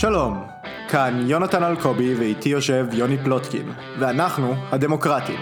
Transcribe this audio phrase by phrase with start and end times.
[0.00, 0.46] שלום,
[0.88, 5.40] כאן יונתן אלקובי ואיתי יושב יוני פלוטקין, ואנחנו הדמוקרטים.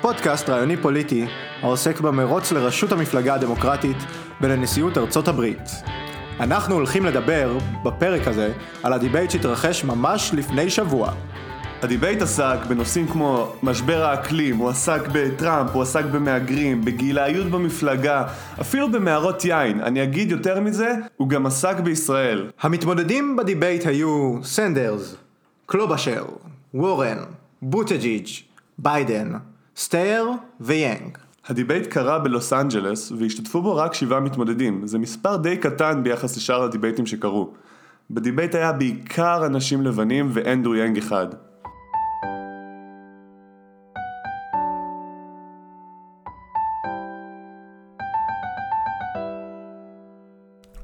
[0.00, 1.26] פודקאסט רעיוני פוליטי
[1.62, 3.96] העוסק במרוץ לראשות המפלגה הדמוקרטית
[4.40, 5.70] ולנשיאות ארצות הברית.
[6.40, 8.52] אנחנו הולכים לדבר, בפרק הזה,
[8.82, 11.12] על הדיבייט שהתרחש ממש לפני שבוע.
[11.82, 18.24] הדיבייט עסק בנושאים כמו משבר האקלים, הוא עסק בטראמפ, הוא עסק במהגרים, בגילאיות במפלגה,
[18.60, 19.80] אפילו במערות יין.
[19.80, 22.50] אני אגיד יותר מזה, הוא גם עסק בישראל.
[22.60, 25.16] המתמודדים בדיבייט היו סנדרס,
[25.66, 26.24] קלובשאר,
[26.74, 27.18] וורן,
[27.62, 28.26] בוטג'יג',
[28.78, 29.32] ביידן,
[29.76, 31.18] סטייר ויאנג.
[31.48, 36.62] הדיבייט קרה בלוס אנג'לס והשתתפו בו רק שבעה מתמודדים, זה מספר די קטן ביחס לשאר
[36.62, 37.50] הדיבייטים שקרו.
[38.10, 41.26] בדיבייט היה בעיקר אנשים לבנים ואנדרו יאנג אחד.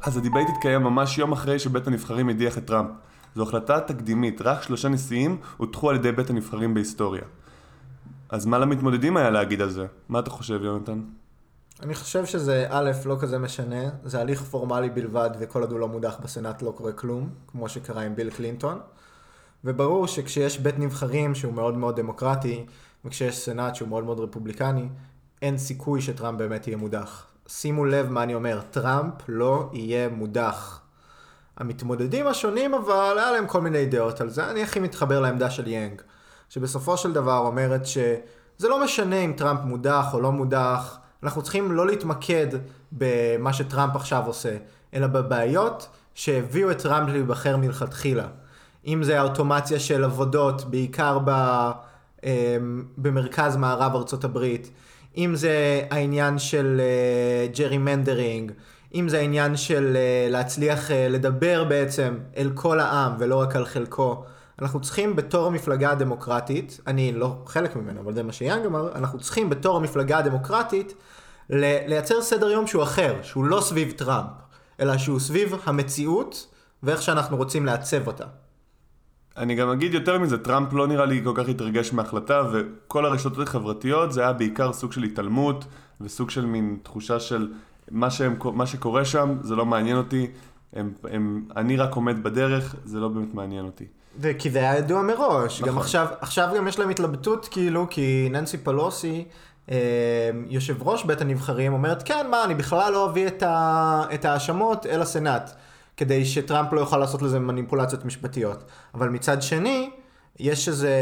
[0.07, 2.91] אז הדיבייט התקיים ממש יום אחרי שבית הנבחרים הדיח את טראמפ.
[3.35, 7.23] זו החלטה תקדימית, רק שלושה נשיאים הודחו על ידי בית הנבחרים בהיסטוריה.
[8.29, 9.87] אז מה למתמודדים היה להגיד על זה?
[10.09, 11.01] מה אתה חושב, יונתן?
[11.83, 15.89] אני חושב שזה א', לא כזה משנה, זה הליך פורמלי בלבד וכל עוד הוא לא
[15.89, 18.79] מודח בסנאט לא קורה כלום, כמו שקרה עם ביל קלינטון.
[19.65, 22.67] וברור שכשיש בית נבחרים שהוא מאוד מאוד דמוקרטי,
[23.05, 24.89] וכשיש סנאט שהוא מאוד מאוד רפובליקני,
[25.43, 27.27] אין סיכוי שטראמפ באמת יהיה מודח.
[27.49, 30.81] שימו לב מה אני אומר, טראמפ לא יהיה מודח.
[31.57, 35.67] המתמודדים השונים אבל היה להם כל מיני דעות על זה, אני הכי מתחבר לעמדה של
[35.67, 36.03] יאנג,
[36.49, 41.73] שבסופו של דבר אומרת שזה לא משנה אם טראמפ מודח או לא מודח, אנחנו צריכים
[41.73, 42.47] לא להתמקד
[42.93, 44.57] במה שטראמפ עכשיו עושה,
[44.95, 48.27] אלא בבעיות שהביאו את טראמפ להיבחר מלכתחילה.
[48.87, 51.31] אם זה האוטומציה של עבודות, בעיקר ב,
[52.25, 54.71] אמ, במרכז מערב ארצות הברית,
[55.17, 56.81] אם זה העניין של
[57.59, 58.53] ג'רי uh, מנדרינג,
[58.95, 63.65] אם זה העניין של uh, להצליח uh, לדבר בעצם אל כל העם ולא רק על
[63.65, 64.25] חלקו.
[64.63, 69.21] אנחנו צריכים בתור המפלגה הדמוקרטית, אני לא חלק ממנו, אבל זה מה שיאנג אמר, אנחנו
[69.21, 70.95] צריכים בתור המפלגה הדמוקרטית
[71.51, 74.29] לייצר סדר יום שהוא אחר, שהוא לא סביב טראמפ,
[74.81, 76.47] אלא שהוא סביב המציאות
[76.83, 78.25] ואיך שאנחנו רוצים לעצב אותה.
[79.37, 83.49] אני גם אגיד יותר מזה, טראמפ לא נראה לי כל כך התרגש מההחלטה, וכל הרשתות
[83.49, 85.65] החברתיות זה היה בעיקר סוג של התעלמות,
[86.01, 87.53] וסוג של מין תחושה של
[87.91, 90.27] מה, שהם, מה שקורה שם, זה לא מעניין אותי,
[90.73, 93.85] הם, הם, אני רק עומד בדרך, זה לא באמת מעניין אותי.
[94.21, 95.73] וכי זה היה ידוע מראש, נכון.
[95.73, 99.25] גם עכשיו, עכשיו גם יש להם התלבטות כאילו, כי ננסי פלוסי,
[99.71, 103.29] אה, יושב ראש בית הנבחרים, אומרת, כן, מה, אני בכלל לא אביא
[104.15, 105.51] את ההאשמות אל הסנאט.
[105.97, 108.65] כדי שטראמפ לא יוכל לעשות לזה מניפולציות משפטיות.
[108.95, 109.91] אבל מצד שני,
[110.39, 110.93] יש איזה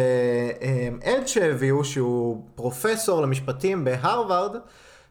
[1.04, 4.56] עד אמ, שהביאו שהוא פרופסור למשפטים בהרווארד,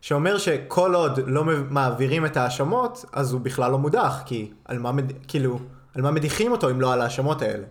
[0.02, 4.92] שאומר שכל עוד לא מעבירים את ההאשמות, אז הוא בכלל לא מודח, כי על מה,
[4.92, 5.12] מד...
[5.28, 5.60] כאילו,
[5.96, 7.64] על מה מדיחים אותו אם לא על ההאשמות האלה.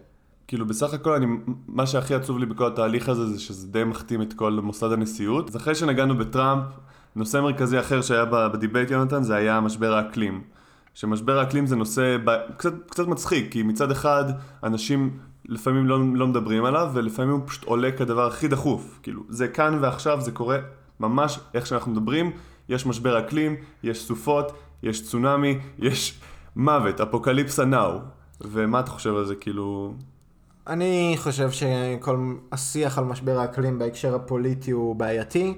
[0.49, 1.27] כאילו בסך הכל אני,
[1.69, 5.49] מה שהכי עצוב לי בכל התהליך הזה זה שזה די מכתים את כל מוסד הנשיאות.
[5.49, 6.65] אז אחרי שנגענו בטראמפ,
[7.17, 10.43] נושא מרכזי אחר שהיה בדיבייט יונתן זה היה משבר האקלים.
[10.95, 12.31] שמשבר האקלים זה נושא ב...
[12.57, 14.25] קצת, קצת מצחיק, כי מצד אחד
[14.65, 18.99] אנשים לפעמים לא, לא מדברים עליו, ולפעמים הוא פשוט עולה כדבר הכי דחוף.
[19.03, 20.59] כאילו, זה כאן ועכשיו, זה קורה
[21.01, 22.31] ממש איך שאנחנו מדברים,
[22.69, 26.21] יש משבר אקלים, יש סופות, יש צונאמי, יש
[26.57, 27.99] מוות, אפוקליפסה נאו.
[28.41, 29.95] ומה אתה חושב על זה, כאילו...
[30.67, 35.55] אני חושב שכל השיח על משבר האקלים בהקשר הפוליטי הוא בעייתי.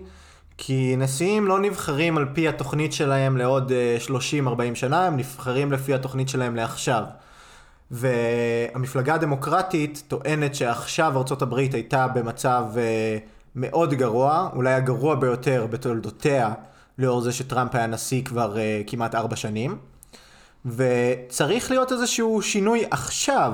[0.59, 3.73] כי נשיאים לא נבחרים על פי התוכנית שלהם לעוד
[4.07, 4.13] 30-40
[4.61, 7.05] אה, שנה, הם נבחרים לפי התוכנית שלהם לעכשיו.
[7.91, 13.19] והמפלגה הדמוקרטית טוענת שעכשיו ארה"ב הייתה במצב אה,
[13.57, 16.53] מאוד גרוע, אולי הגרוע ביותר בתולדותיה,
[16.99, 19.79] לאור זה שטראמפ היה נשיא כבר אה, כמעט ארבע שנים.
[20.67, 23.53] וצריך להיות איזשהו שינוי עכשיו,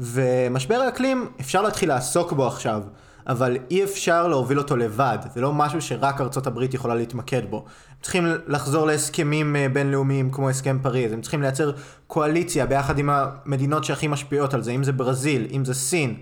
[0.00, 2.82] ומשבר האקלים אפשר להתחיל לעסוק בו עכשיו.
[3.26, 7.56] אבל אי אפשר להוביל אותו לבד, זה לא משהו שרק ארצות הברית יכולה להתמקד בו.
[7.56, 11.72] הם צריכים לחזור להסכמים אה, בינלאומיים כמו הסכם פריז, הם צריכים לייצר
[12.06, 16.14] קואליציה ביחד עם המדינות שהכי משפיעות על זה, אם זה ברזיל, אם זה סין.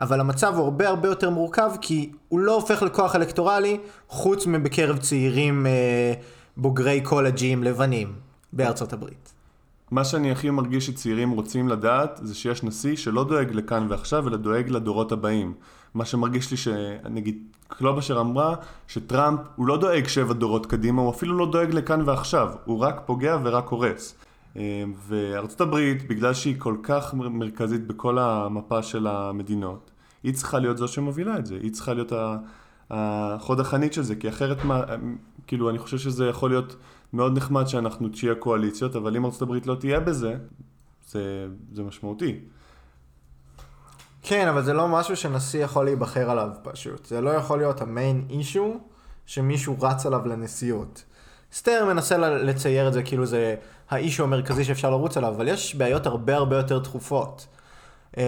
[0.00, 3.78] אבל המצב הוא הרבה הרבה יותר מורכב כי הוא לא הופך לכוח אלקטורלי
[4.08, 6.14] חוץ מבקרב צעירים אה,
[6.56, 8.12] בוגרי קולג'ים לבנים
[8.52, 9.32] בארצות הברית.
[9.90, 14.36] מה שאני הכי מרגיש שצעירים רוצים לדעת זה שיש נשיא שלא דואג לכאן ועכשיו אלא
[14.36, 15.54] דואג לדורות הבאים.
[15.94, 17.38] מה שמרגיש לי שנגיד
[17.68, 18.54] קלובשר אמרה
[18.88, 23.02] שטראמפ הוא לא דואג שבע דורות קדימה, הוא אפילו לא דואג לכאן ועכשיו, הוא רק
[23.06, 24.14] פוגע ורק הורס.
[24.56, 29.90] אה, וארצות הברית, בגלל שהיא כל כך מרכזית בכל המפה של המדינות,
[30.22, 32.12] היא צריכה להיות זו שמובילה את זה, היא צריכה להיות
[32.90, 34.82] החוד החנית של זה, כי אחרת מה,
[35.46, 36.76] כאילו אני חושב שזה יכול להיות
[37.12, 40.36] מאוד נחמד שאנחנו תהיה קואליציות, אבל אם ארצות הברית לא תהיה בזה,
[41.08, 42.40] זה, זה משמעותי.
[44.26, 47.06] כן, אבל זה לא משהו שנשיא יכול להיבחר עליו פשוט.
[47.06, 48.76] זה לא יכול להיות המיין אישו
[49.26, 51.04] שמישהו רץ עליו לנשיאות.
[51.52, 53.54] סטר מנסה לצייר את זה כאילו זה
[53.90, 57.46] האישו המרכזי שאפשר לרוץ עליו, אבל יש בעיות הרבה הרבה יותר דחופות.
[58.16, 58.22] אמ,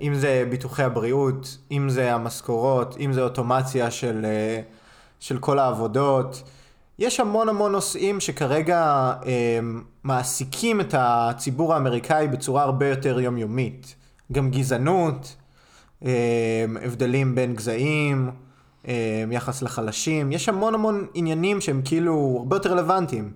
[0.00, 4.60] אם זה ביטוחי הבריאות, אם זה המשכורות, אם זה אוטומציה של, אה,
[5.20, 6.42] של כל העבודות.
[6.98, 13.94] יש המון המון נושאים שכרגע אמ, מעסיקים את הציבור האמריקאי בצורה הרבה יותר יומיומית.
[14.32, 15.36] גם גזענות,
[16.82, 18.30] הבדלים בין גזעים,
[19.30, 23.32] יחס לחלשים, יש המון המון עניינים שהם כאילו הרבה יותר רלוונטיים.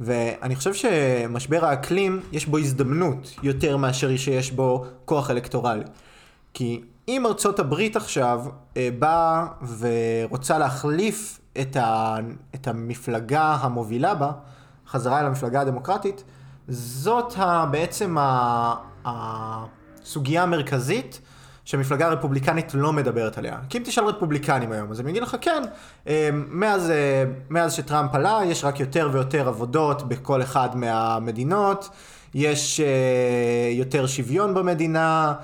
[0.00, 5.84] ואני חושב שמשבר האקלים, יש בו הזדמנות יותר מאשר שיש בו כוח אלקטורלי.
[6.54, 8.44] כי אם ארצות הברית עכשיו
[8.76, 9.46] אה, באה
[9.78, 12.16] ורוצה להחליף את, ה,
[12.54, 14.32] את המפלגה המובילה בה,
[14.88, 16.24] חזרה אל המפלגה הדמוקרטית,
[16.68, 18.74] זאת ה, בעצם ה,
[19.04, 21.20] הסוגיה המרכזית
[21.64, 23.58] שהמפלגה הרפובליקנית לא מדברת עליה.
[23.68, 25.62] כי אם תשאל רפובליקנים היום, אז הם יגידו לך כן,
[26.08, 31.88] אה, מאז, אה, מאז שטראמפ עלה, יש רק יותר ויותר עבודות בכל אחד מהמדינות,
[32.34, 35.34] יש אה, יותר שוויון במדינה,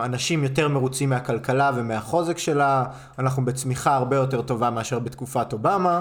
[0.00, 2.84] אנשים יותר מרוצים מהכלכלה ומהחוזק שלה,
[3.18, 6.00] אנחנו בצמיחה הרבה יותר טובה מאשר בתקופת אובמה.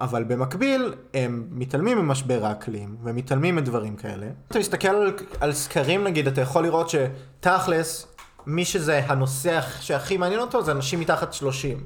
[0.00, 4.26] אבל במקביל הם מתעלמים ממשבר האקלים ומתעלמים מדברים כאלה.
[4.48, 8.06] אתה מסתכל על, על סקרים נגיד, אתה יכול לראות שתכלס,
[8.46, 11.84] מי שזה הנושא שהכי מעניין אותו זה אנשים מתחת 30.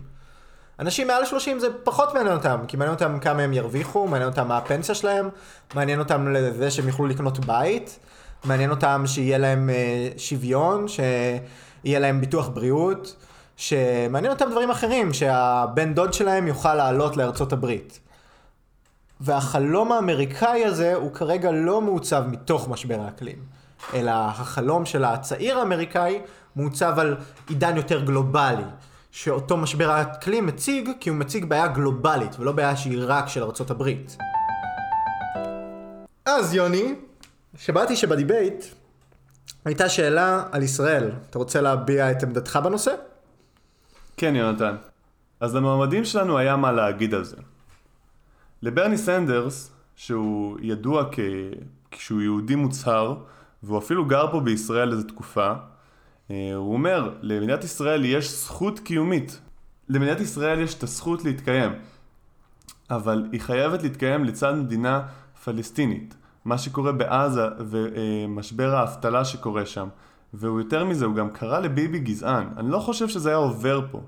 [0.79, 4.49] אנשים מעל 30 זה פחות מעניין אותם, כי מעניין אותם כמה הם ירוויחו, מעניין אותם
[4.49, 5.29] מה הפנסיה שלהם,
[5.75, 7.99] מעניין אותם לזה שהם יוכלו לקנות בית,
[8.45, 13.17] מעניין אותם שיהיה להם אה, שוויון, שיהיה להם ביטוח בריאות.
[13.61, 18.01] שמעניין אותם דברים אחרים, שהבן דוד שלהם יוכל לעלות לארצות הברית.
[19.21, 23.39] והחלום האמריקאי הזה הוא כרגע לא מעוצב מתוך משבר האקלים,
[23.95, 26.21] אלא החלום של הצעיר האמריקאי
[26.57, 27.17] מעוצב על
[27.49, 28.65] עידן יותר גלובלי,
[29.11, 33.71] שאותו משבר האקלים מציג כי הוא מציג בעיה גלובלית ולא בעיה שהיא רק של ארצות
[33.71, 34.17] הברית.
[36.27, 36.95] אז יוני,
[37.57, 38.65] שמעתי שבדיבייט
[39.65, 41.11] הייתה שאלה על ישראל.
[41.31, 43.10] אתה רוצה להביע את עמדתך בנושא?
[44.21, 44.77] כן, יונתן.
[45.41, 47.37] אז למועמדים שלנו היה מה להגיד על זה.
[48.63, 51.19] לברני סנדרס, שהוא ידוע כ...
[51.91, 53.17] כשהוא יהודי מוצהר,
[53.63, 55.53] והוא אפילו גר פה בישראל איזו תקופה,
[56.31, 59.41] אה, הוא אומר, למדינת ישראל יש זכות קיומית.
[59.89, 61.73] למדינת ישראל יש את הזכות להתקיים,
[62.91, 65.03] אבל היא חייבת להתקיים לצד מדינה
[65.45, 66.15] פלסטינית.
[66.45, 69.89] מה שקורה בעזה ומשבר האבטלה שקורה שם.
[70.35, 72.47] והוא יותר מזה, הוא גם קרא לביבי גזען.
[72.57, 74.01] אני לא חושב שזה היה עובר פה.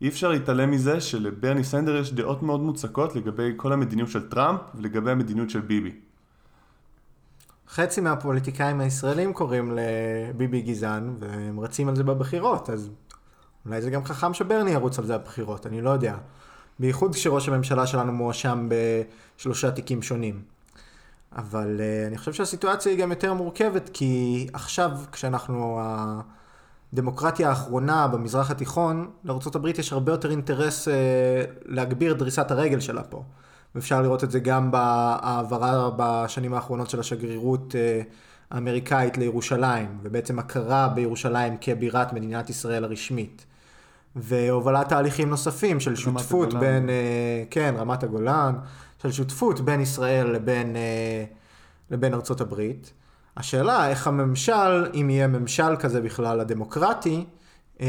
[0.00, 4.60] אי אפשר להתעלם מזה שלברני סנדר יש דעות מאוד מוצקות לגבי כל המדיניות של טראמפ
[4.74, 5.92] ולגבי המדיניות של ביבי.
[7.68, 12.90] חצי מהפוליטיקאים הישראלים קוראים לביבי גזען והם רצים על זה בבחירות, אז
[13.66, 16.16] אולי זה גם חכם שברני ירוץ על זה בבחירות, אני לא יודע.
[16.78, 20.42] בייחוד כשראש הממשלה שלנו מואשם בשלושה תיקים שונים.
[21.36, 25.80] אבל uh, אני חושב שהסיטואציה היא גם יותר מורכבת, כי עכשיו, כשאנחנו
[26.92, 30.90] הדמוקרטיה האחרונה במזרח התיכון, לארה"ב יש הרבה יותר אינטרס uh,
[31.64, 33.22] להגביר דריסת הרגל שלה פה.
[33.74, 38.04] ואפשר לראות את זה גם בהעברה בשנים האחרונות של השגרירות uh,
[38.50, 43.46] האמריקאית לירושלים, ובעצם הכרה בירושלים כבירת מדינת ישראל הרשמית.
[44.16, 46.60] והובלת תהליכים נוספים של שותפות הגולן.
[46.60, 46.92] בין, uh,
[47.50, 48.54] כן, רמת הגולן,
[49.02, 51.24] של שותפות בין ישראל לבין, אה,
[51.90, 52.92] לבין ארצות הברית.
[53.36, 57.24] השאלה איך הממשל, אם יהיה ממשל כזה בכלל הדמוקרטי,
[57.80, 57.86] אה,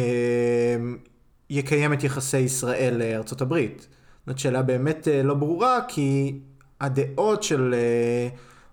[1.50, 3.88] יקיים את יחסי ישראל לארצות הברית.
[4.28, 6.40] זאת שאלה באמת אה, לא ברורה, כי
[6.82, 7.76] הדעות של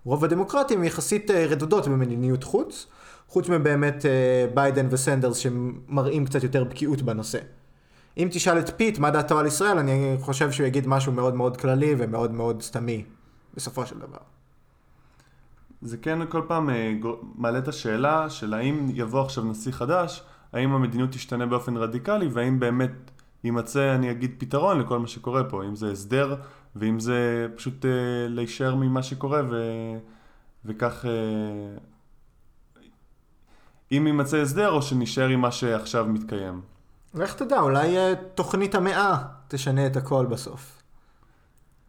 [0.05, 2.87] רוב הדמוקרטים יחסית רדודות במדיניות חוץ,
[3.27, 4.05] חוץ מבאמת
[4.53, 7.39] ביידן וסנדרס שמראים קצת יותר בקיאות בנושא.
[8.17, 11.57] אם תשאל את פיט מה דעתו על ישראל, אני חושב שהוא יגיד משהו מאוד מאוד
[11.57, 13.03] כללי ומאוד מאוד סתמי,
[13.53, 14.17] בסופו של דבר.
[15.81, 16.93] זה כן כל פעם אה,
[17.35, 22.59] מעלה את השאלה של האם יבוא עכשיו נשיא חדש, האם המדיניות תשתנה באופן רדיקלי, והאם
[22.59, 22.91] באמת
[23.43, 26.35] יימצא, אני אגיד, פתרון לכל מה שקורה פה, אם זה הסדר,
[26.75, 27.91] ואם זה פשוט אה,
[28.27, 29.55] להישאר ממה שקורה, ו...
[30.65, 31.05] וכך...
[31.05, 31.77] אה,
[33.91, 36.61] אם יימצא הסדר, או שנשאר עם מה שעכשיו מתקיים.
[37.13, 40.81] ואיך תדע, אולי אה, תוכנית המאה תשנה את הכל בסוף.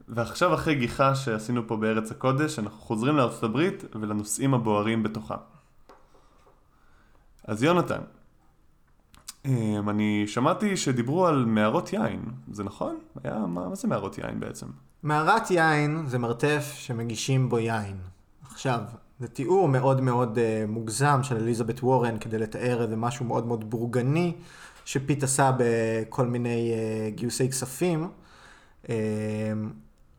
[0.08, 5.36] ועכשיו אחרי גיחה שעשינו פה בארץ הקודש, אנחנו חוזרים לארצות הברית ולנושאים הבוערים בתוכה.
[7.44, 8.00] אז יונתן,
[9.44, 12.98] אמ, אני שמעתי שדיברו על מערות יין, זה נכון?
[13.24, 14.66] היה, מה, מה זה מערות יין בעצם?
[15.02, 17.96] מערת יין זה מרתף שמגישים בו יין.
[18.50, 18.80] עכשיו,
[19.20, 23.70] זה תיאור מאוד מאוד uh, מוגזם של אליזבת וורן כדי לתאר איזה משהו מאוד מאוד
[23.70, 24.32] בורגני
[24.84, 28.08] שפיט עשה בכל מיני uh, גיוסי כספים.
[28.84, 28.88] Uh,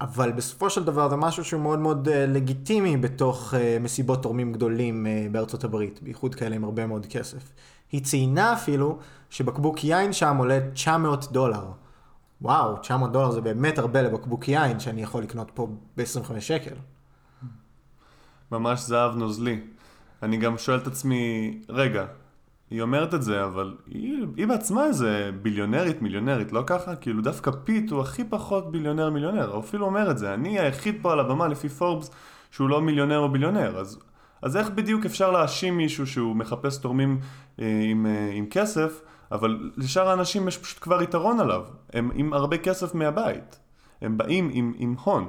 [0.01, 5.07] אבל בסופו של דבר זה משהו שהוא מאוד מאוד uh, לגיטימי בתוך מסיבות תורמים גדולים
[5.31, 7.51] בארצות הברית, בייחוד כאלה עם הרבה מאוד כסף.
[7.91, 11.65] היא ציינה אפילו שבקבוק יין שם עולה 900 דולר.
[12.41, 15.67] וואו, 900 דולר זה באמת הרבה לבקבוק יין שאני יכול לקנות פה
[15.97, 16.75] ב-25 שקל.
[18.51, 19.61] ממש זהב נוזלי.
[20.23, 22.05] אני גם שואל את עצמי, רגע,
[22.73, 26.95] היא אומרת את זה, אבל היא, היא בעצמה איזה ביליונרית, מיליונרית, לא ככה?
[26.95, 30.33] כאילו דווקא פיט הוא הכי פחות ביליונר מיליונר, הוא אפילו אומר את זה.
[30.33, 32.11] אני היחיד פה על הבמה לפי פורבס
[32.51, 33.99] שהוא לא מיליונר או ביליונר, אז,
[34.41, 37.19] אז איך בדיוק אפשר להאשים מישהו שהוא מחפש תורמים
[37.59, 39.01] אה, עם, אה, עם כסף,
[39.31, 41.63] אבל לשאר האנשים יש פשוט כבר יתרון עליו,
[41.93, 43.59] הם עם הרבה כסף מהבית,
[44.01, 45.27] הם באים עם, עם הון.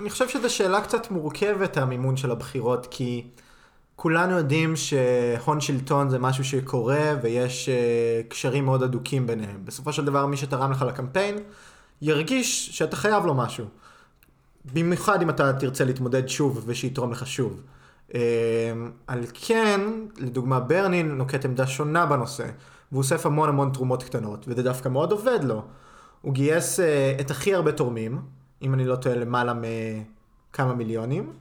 [0.00, 3.26] אני חושב שזו שאלה קצת מורכבת המימון של הבחירות, כי
[4.02, 9.64] כולנו יודעים שהון שלטון זה משהו שקורה ויש uh, קשרים מאוד הדוקים ביניהם.
[9.64, 11.38] בסופו של דבר מי שתרם לך לקמפיין
[12.02, 13.66] ירגיש שאתה חייב לו משהו.
[14.74, 17.62] במיוחד אם אתה תרצה להתמודד שוב ושיתרום לך שוב.
[18.10, 18.14] Uh,
[19.06, 19.80] על כן,
[20.18, 22.46] לדוגמה ברנין נוקט עמדה שונה בנושא,
[22.92, 25.62] והוא אוסף המון המון תרומות קטנות, וזה דווקא מאוד עובד לו.
[26.22, 26.82] הוא גייס uh,
[27.20, 28.22] את הכי הרבה תורמים,
[28.62, 31.32] אם אני לא טועה, למעלה מכמה מיליונים.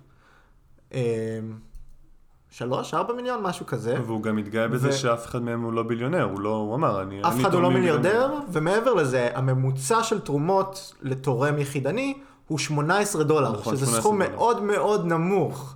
[2.51, 3.97] שלוש, ארבע מיליון, משהו כזה.
[4.05, 4.93] והוא גם מתגאה בזה ו...
[4.93, 7.21] שאף אחד מהם הוא לא ביליונר, הוא לא, הוא אמר, אני...
[7.21, 8.33] אף אחד הוא לא מיליארדר.
[8.51, 12.17] ומעבר לזה, הממוצע של תרומות לתורם יחידני
[12.47, 14.35] הוא 18 דולר, נכון, שזה 18 סכום דולר.
[14.35, 15.75] מאוד מאוד נמוך,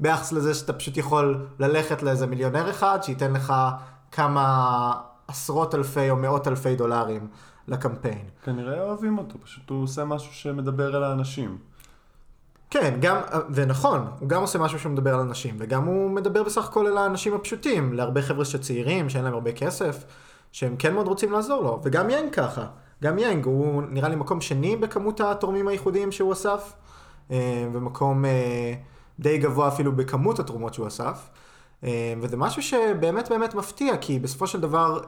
[0.00, 3.54] ביחס לזה שאתה פשוט יכול ללכת לאיזה מיליונר אחד, שייתן לך
[4.12, 4.92] כמה
[5.28, 7.28] עשרות אלפי או מאות אלפי דולרים.
[7.68, 8.24] לקמפיין.
[8.44, 11.58] כנראה אוהבים אותו, פשוט הוא עושה משהו שמדבר אל האנשים.
[12.70, 13.16] כן, גם,
[13.54, 17.34] ונכון, הוא גם עושה משהו שמדבר על אנשים, וגם הוא מדבר בסך הכל אל האנשים
[17.34, 20.04] הפשוטים, להרבה חבר'ה שצעירים, שאין להם הרבה כסף,
[20.52, 22.66] שהם כן מאוד רוצים לעזור לו, וגם יאנג ככה.
[23.02, 26.72] גם יאנג, הוא נראה לי מקום שני בכמות התורמים הייחודיים שהוא אסף,
[27.30, 28.74] אה, ומקום אה,
[29.18, 31.28] די גבוה אפילו בכמות התרומות שהוא אסף.
[31.84, 35.00] אה, וזה משהו שבאמת באמת מפתיע, כי בסופו של דבר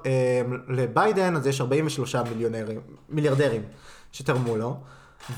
[0.68, 3.62] לביידן אז יש 43 מיליונרים, מיליארדרים
[4.12, 4.76] שתרמו לו,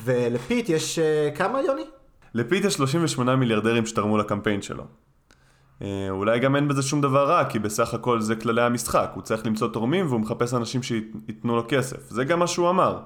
[0.05, 0.99] ולפיט יש
[1.35, 1.85] כמה, יוני?
[2.35, 4.85] לפיט יש 38 מיליארדרים שתרמו לקמפיין שלו.
[6.11, 9.11] אולי גם אין בזה שום דבר רע, כי בסך הכל זה כללי המשחק.
[9.15, 12.11] הוא צריך למצוא תורמים והוא מחפש אנשים שייתנו לו כסף.
[12.11, 12.99] זה גם מה שהוא אמר.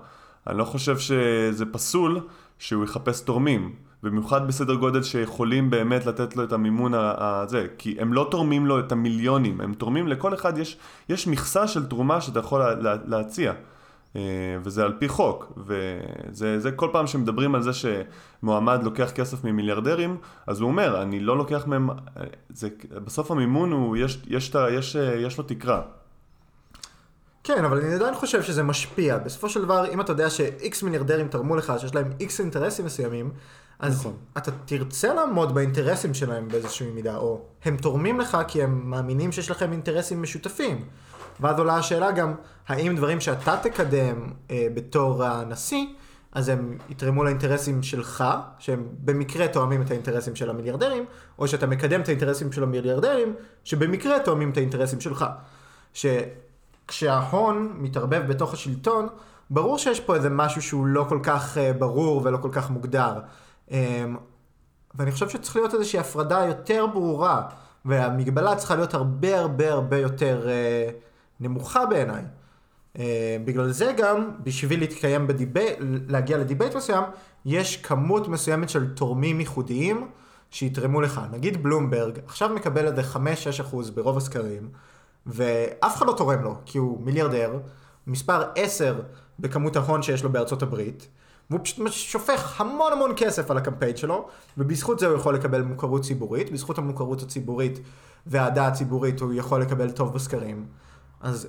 [0.46, 2.20] אני לא חושב שזה פסול
[2.58, 3.74] שהוא יחפש תורמים.
[4.02, 8.78] במיוחד בסדר גודל שיכולים באמת לתת לו את המימון הזה, כי הם לא תורמים לו
[8.78, 10.76] את המיליונים, הם תורמים לכל אחד, יש,
[11.08, 13.52] יש מכסה של תרומה שאתה יכול לה, לה, להציע.
[14.16, 14.20] אה,
[14.62, 20.16] וזה על פי חוק, וזה כל פעם שמדברים על זה שמועמד לוקח כסף ממיליארדרים,
[20.46, 21.90] אז הוא אומר, אני לא לוקח מהם,
[22.48, 25.82] זה, בסוף המימון הוא, יש, יש, יש, יש לו תקרה.
[27.44, 29.18] כן, אבל אני עדיין חושב שזה משפיע.
[29.18, 33.30] בסופו של דבר, אם אתה יודע ש-X מיליארדרים תרמו לך, שיש להם X אינטרסים מסוימים,
[33.78, 34.16] אז נכון.
[34.38, 39.50] אתה תרצה לעמוד באינטרסים שלהם באיזושהי מידה, או הם תורמים לך כי הם מאמינים שיש
[39.50, 40.84] לכם אינטרסים משותפים.
[41.40, 42.34] ואז עולה השאלה גם,
[42.68, 45.86] האם דברים שאתה תקדם אה, בתור הנשיא,
[46.32, 48.24] אז הם יתרמו לאינטרסים שלך,
[48.58, 51.04] שהם במקרה תואמים את האינטרסים של המיליארדרים,
[51.38, 55.24] או שאתה מקדם את האינטרסים של המיליארדרים, שבמקרה תואמים את האינטרסים שלך.
[55.92, 59.08] שכשההון מתערבב בתוך השלטון,
[59.50, 63.20] ברור שיש פה איזה משהו שהוא לא כל כך אה, ברור ולא כל כך מוגדר.
[63.70, 64.16] אמ,
[64.94, 67.42] ואני חושב שצריך להיות איזושהי הפרדה יותר ברורה,
[67.84, 70.90] והמגבלה צריכה להיות הרבה הרבה הרבה יותר אה,
[71.40, 72.22] נמוכה בעיניי.
[72.98, 77.04] אה, בגלל זה גם, בשביל להתקיים בדיבייט, להגיע לדיבייט מסוים,
[77.44, 80.08] יש כמות מסוימת של תורמים ייחודיים
[80.50, 81.20] שיתרמו לך.
[81.32, 83.02] נגיד בלומברג, עכשיו מקבל איזה
[83.72, 84.68] 5-6% ברוב הסקרים,
[85.26, 87.58] ואף אחד לא תורם לו, כי הוא מיליארדר,
[88.06, 89.00] מספר 10
[89.38, 91.08] בכמות ההון שיש לו בארצות הברית.
[91.50, 96.02] והוא פשוט שופך המון המון כסף על הקמפיין שלו, ובזכות זה הוא יכול לקבל מוכרות
[96.02, 97.80] ציבורית, בזכות המוכרות הציבורית
[98.26, 100.66] והאהדה הציבורית הוא יכול לקבל טוב בסקרים.
[101.24, 101.48] אז,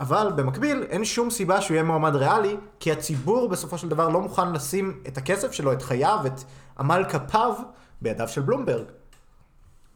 [0.00, 4.20] אבל במקביל אין שום סיבה שהוא יהיה מועמד ריאלי, כי הציבור בסופו של דבר לא
[4.20, 6.40] מוכן לשים את הכסף שלו, את חייו, את
[6.78, 7.54] עמל כפיו,
[8.00, 8.84] בידיו של בלומברג.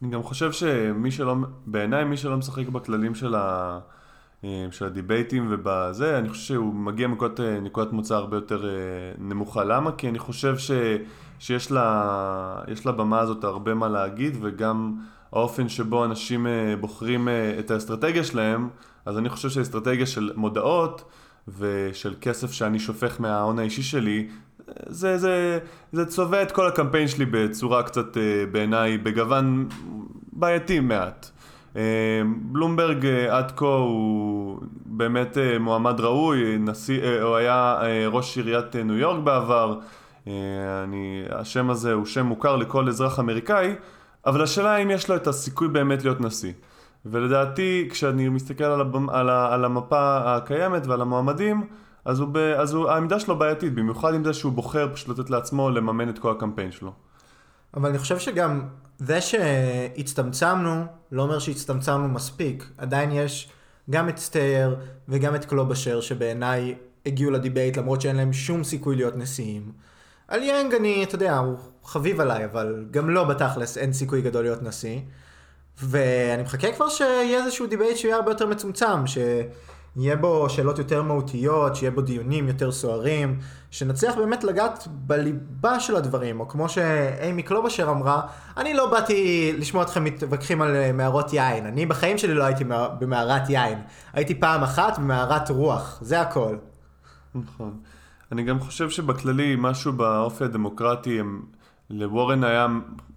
[0.01, 3.79] אני גם חושב שמי שלא, בעיניי מי שלא משחק בכללים של ה...
[4.43, 8.71] אה, של הדיבייטים ובזה, אני חושב שהוא מגיע מנקודת אה, מוצא הרבה יותר אה,
[9.17, 9.63] נמוכה.
[9.63, 9.91] למה?
[9.91, 10.71] כי אני חושב ש,
[11.39, 14.97] שיש לה, לבמה הזאת הרבה מה להגיד וגם
[15.31, 16.47] האופן שבו אנשים
[16.79, 17.27] בוחרים
[17.59, 18.69] את האסטרטגיה שלהם,
[19.05, 21.03] אז אני חושב שהאסטרטגיה של מודעות
[21.59, 24.27] ושל כסף שאני שופך מההון האישי שלי,
[24.87, 25.59] זה, זה,
[25.91, 29.67] זה צובע את כל הקמפיין שלי בצורה קצת אה, בעיניי, בגוון
[30.33, 31.29] בעייתי מעט.
[31.75, 31.81] אה,
[32.41, 39.19] בלומברג אה, עד כה הוא באמת מועמד ראוי, נשיא, הוא היה ראש עיריית ניו יורק
[39.23, 39.79] בעבר,
[40.83, 43.75] אני, השם הזה הוא שם מוכר לכל אזרח אמריקאי,
[44.25, 46.51] אבל השאלה אם יש לו את הסיכוי באמת להיות נשיא.
[47.05, 51.67] ולדעתי, כשאני מסתכל על, הבמ, על, ה, על המפה הקיימת ועל המועמדים,
[52.05, 55.69] אז, ב, אז הוא, העמדה שלו בעייתית, במיוחד עם זה שהוא בוחר פשוט לתת לעצמו
[55.69, 56.93] לממן את כל הקמפיין שלו.
[57.73, 58.61] אבל אני חושב שגם
[58.97, 62.69] זה שהצטמצמנו, לא אומר שהצטמצמנו מספיק.
[62.77, 63.49] עדיין יש
[63.89, 64.75] גם את סטייר
[65.09, 69.71] וגם את קלובשר, שבעיניי הגיעו לדיבייט למרות שאין להם שום סיכוי להיות נשיאים.
[70.27, 74.43] על יאנג אני, אתה יודע, הוא חביב עליי, אבל גם לא בתכלס אין סיכוי גדול
[74.43, 74.99] להיות נשיא.
[75.83, 81.75] ואני מחכה כבר שיהיה איזשהו דיבייט שיהיה הרבה יותר מצומצם, שיהיה בו שאלות יותר מהותיות,
[81.75, 83.39] שיהיה בו דיונים יותר סוערים,
[83.71, 88.21] שנצליח באמת לגעת בליבה של הדברים, או כמו שאימי קלובשר אמרה,
[88.57, 92.63] אני לא באתי לשמוע אתכם מתווכחים על אה, מערות יין, אני בחיים שלי לא הייתי
[92.99, 93.79] במערת יין,
[94.13, 96.55] הייתי פעם אחת במערת רוח, זה הכל.
[97.35, 97.79] נכון.
[98.31, 101.41] אני גם חושב שבכללי משהו באופי הדמוקרטי הם...
[101.89, 102.67] לוורן היה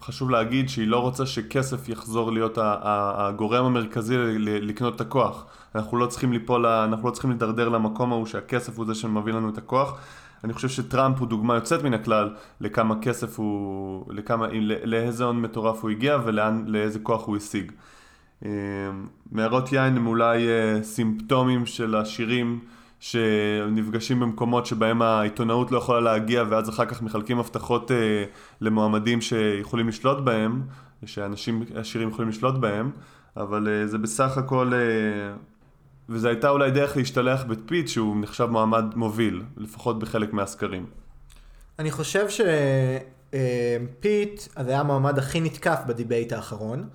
[0.00, 5.46] חשוב להגיד שהיא לא רוצה שכסף יחזור להיות הגורם המרכזי לקנות את הכוח.
[5.74, 9.48] אנחנו לא צריכים ליפול, אנחנו לא צריכים לדרדר למקום ההוא שהכסף הוא זה שמביא לנו
[9.48, 9.98] את הכוח.
[10.44, 14.46] אני חושב שטראמפ הוא דוגמה יוצאת מן הכלל לכמה כסף הוא, לכמה,
[14.84, 17.72] לאיזה הון מטורף הוא הגיע ולאיזה כוח הוא השיג.
[18.44, 18.50] אה,
[19.32, 22.60] מערות יין הם אולי אה, סימפטומים של השירים
[23.00, 28.24] שנפגשים במקומות שבהם העיתונאות לא יכולה להגיע ואז אחר כך מחלקים הבטחות אה,
[28.60, 30.62] למועמדים שיכולים לשלוט בהם,
[31.06, 32.90] שאנשים עשירים יכולים לשלוט בהם,
[33.36, 34.78] אבל אה, זה בסך הכל, אה,
[36.08, 40.86] וזו הייתה אולי דרך להשתלח בפיט שהוא נחשב מועמד מוביל, לפחות בחלק מהסקרים.
[41.78, 43.32] אני חושב שפיט,
[44.58, 46.88] אה, זה היה המועמד הכי נתקף בדיבייט האחרון.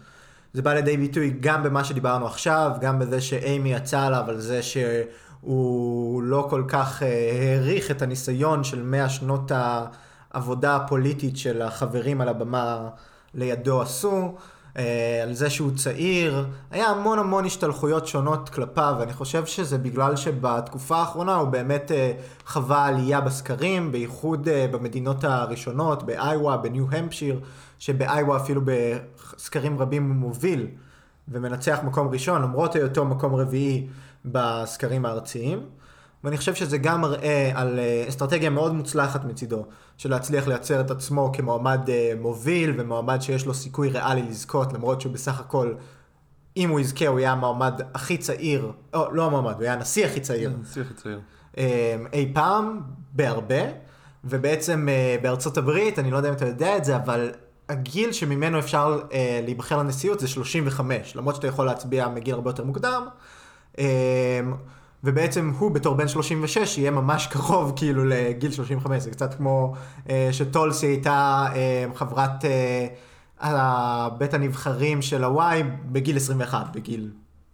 [0.54, 4.64] זה בא לידי ביטוי גם במה שדיברנו עכשיו, גם בזה שאימי יצא עליו על זה
[4.64, 4.78] ש...
[5.44, 7.08] הוא לא כל כך אה,
[7.54, 9.52] העריך את הניסיון של מאה שנות
[10.32, 12.90] העבודה הפוליטית של החברים על הבמה
[13.34, 14.36] לידו עשו,
[14.78, 20.16] אה, על זה שהוא צעיר, היה המון המון השתלחויות שונות כלפיו, ואני חושב שזה בגלל
[20.16, 22.12] שבתקופה האחרונה הוא באמת אה,
[22.46, 27.40] חווה עלייה בסקרים, בייחוד במדינות הראשונות, באיווה, בניו המפשיר,
[27.80, 30.68] שבאיווה אפילו בסקרים רבים הוא מוביל
[31.28, 33.88] ומנצח מקום ראשון, למרות היותו מקום רביעי
[34.26, 35.70] בסקרים הארציים.
[36.24, 39.66] ואני חושב שזה גם מראה על אה, אסטרטגיה מאוד מוצלחת מצידו,
[39.98, 45.02] של להצליח לייצר את עצמו כמועמד אה, מוביל ומועמד שיש לו סיכוי ריאלי לזכות, למרות
[45.02, 45.74] שהוא בסך הכל,
[46.58, 50.20] אם הוא יזכה, הוא יהיה המועמד הכי צעיר, או לא המועמד, הוא היה הנשיא הכי
[50.20, 50.50] צעיר.
[50.50, 51.20] כן, הנשיא הכי צעיר.
[51.58, 52.82] אה, אי פעם,
[53.14, 53.62] בהרבה,
[54.24, 54.88] ובעצם
[55.22, 57.32] בארצות הברית, אני לא יודע אם אתה יודע את זה, אבל
[57.70, 59.02] הגיל שממנו אפשר
[59.44, 63.08] להיבחר לנשיאות זה 35, למרות שאתה יכול להצביע מגיל הרבה יותר מוקדם.
[63.78, 63.84] אמ,
[65.04, 69.74] ובעצם הוא בתור בן 36 יהיה ממש קרוב כאילו לגיל 35, זה קצת כמו
[70.10, 72.46] אה, שטולסי הייתה אה, חברת
[73.42, 77.12] אה, בית הנבחרים של הוואי בגיל 21, בגיל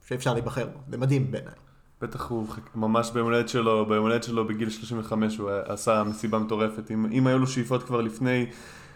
[0.08, 1.54] שאפשר להיבחר בו, זה מדהים בעיניי.
[2.02, 6.92] בטח הוא ממש ביום הולדת שלו, ביום הולדת שלו בגיל 35 הוא עשה מסיבה מטורפת.
[6.92, 8.46] אם, אם היו לו שאיפות כבר לפני,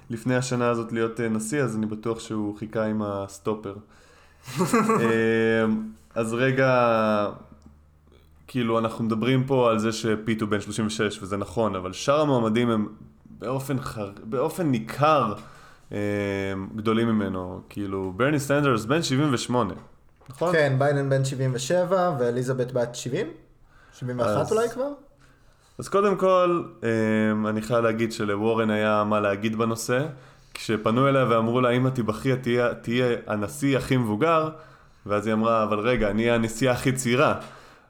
[0.09, 3.75] לפני השנה הזאת להיות נשיא, אז אני בטוח שהוא חיכה עם הסטופר.
[6.15, 7.29] אז רגע,
[8.47, 12.69] כאילו אנחנו מדברים פה על זה שפיט הוא בן 36 וזה נכון, אבל שאר המועמדים
[12.69, 12.87] הם
[13.39, 14.11] באופן, חר...
[14.23, 15.33] באופן ניכר
[15.91, 15.97] אה,
[16.75, 19.73] גדולים ממנו, כאילו ברני סנדרס בן 78,
[20.29, 20.51] נכון?
[20.51, 23.27] כן, ביידן בן 77 ואליזבת בת 70?
[23.93, 24.51] 71 אז...
[24.51, 24.89] אולי כבר?
[25.77, 30.05] אז קודם כל, אה, אני חייב להגיד שלוורן היה מה להגיד בנושא.
[30.53, 34.49] כשפנו אליה ואמרו לה, אם את תיבחרי, תהיה, תהיה הנשיא הכי מבוגר,
[35.05, 37.39] ואז היא אמרה, אבל רגע, אני הנשיאה הכי צעירה.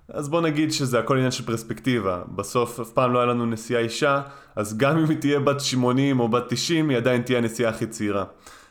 [0.10, 2.21] אז בוא נגיד שזה הכל עניין של פרספקטיבה.
[2.36, 4.21] בסוף אף פעם לא היה לנו נשיאה אישה,
[4.56, 7.86] אז גם אם היא תהיה בת 80 או בת 90, היא עדיין תהיה הנשיאה הכי
[7.88, 8.23] צעירה.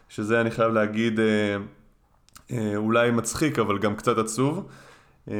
[0.09, 1.57] שזה אני חייב להגיד אה,
[2.53, 4.69] אה, אולי מצחיק, אבל גם קצת עצוב.
[5.31, 5.35] אה,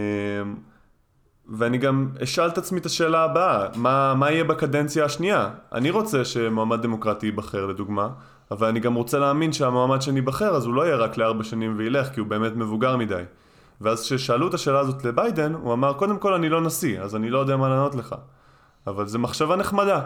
[1.49, 5.51] ואני גם אשאל את עצמי את השאלה הבאה, מה, מה יהיה בקדנציה השנייה?
[5.73, 8.09] אני רוצה שמועמד דמוקרטי ייבחר לדוגמה,
[8.53, 11.75] אבל אני גם רוצה להאמין שהמועמד שאני אבחר אז הוא לא יהיה רק לארבע שנים
[11.77, 13.23] וילך, כי הוא באמת מבוגר מדי.
[13.81, 17.31] ואז כששאלו את השאלה הזאת לביידן, הוא אמר, קודם כל אני לא נשיא, אז אני
[17.31, 18.15] לא יודע מה לענות לך.
[18.87, 20.01] אבל זו מחשבה נחמדה.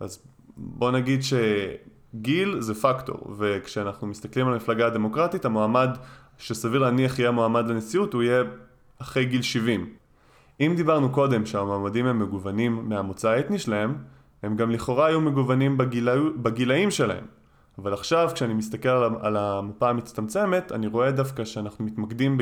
[0.00, 0.22] אז
[0.56, 5.90] בוא נגיד שגיל זה פקטור, וכשאנחנו מסתכלים על המפלגה הדמוקרטית, המועמד
[6.38, 8.42] שסביר להניח יהיה מועמד לנשיאות, הוא יהיה
[9.02, 9.90] אחרי גיל 70.
[10.60, 13.94] אם דיברנו קודם שהמועמדים הם מגוונים מהמוצא האתני שלהם,
[14.42, 17.35] הם גם לכאורה היו מגוונים בגילה, בגילאים שלהם.
[17.78, 18.88] אבל עכשיו כשאני מסתכל
[19.20, 22.38] על המפה המצטמצמת, אני רואה דווקא שאנחנו מתמקדים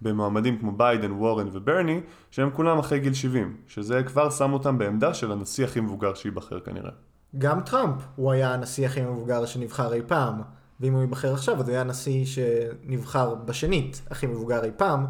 [0.00, 5.14] במועמדים כמו ביידן, וורן וברני, שהם כולם אחרי גיל 70, שזה כבר שם אותם בעמדה
[5.14, 6.90] של הנשיא הכי מבוגר שייבחר כנראה.
[7.38, 10.42] גם טראמפ הוא היה הנשיא הכי מבוגר שנבחר אי פעם,
[10.80, 15.06] ואם הוא ייבחר עכשיו אז הוא היה הנשיא שנבחר בשנית הכי מבוגר אי פעם,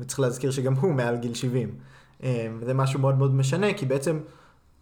[0.00, 1.74] וצריך להזכיר שגם הוא מעל גיל 70.
[2.22, 2.28] אמ,
[2.64, 4.20] זה משהו מאוד מאוד משנה, כי בעצם